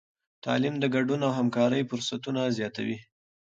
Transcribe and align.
تعلیم 0.45 0.75
د 0.79 0.85
ګډون 0.95 1.19
او 1.27 1.31
همکارۍ 1.39 1.81
فرصتونه 1.89 2.41
زیاتوي. 2.57 2.97